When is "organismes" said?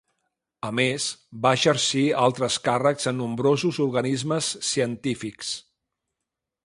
3.87-4.49